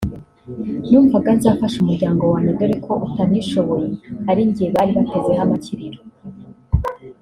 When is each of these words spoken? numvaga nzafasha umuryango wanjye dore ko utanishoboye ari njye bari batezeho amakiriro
numvaga 0.89 1.29
nzafasha 1.37 1.77
umuryango 1.79 2.23
wanjye 2.31 2.51
dore 2.59 2.75
ko 2.85 2.93
utanishoboye 3.07 3.87
ari 4.29 4.41
njye 4.49 4.65
bari 4.75 4.91
batezeho 4.97 5.41
amakiriro 5.45 5.99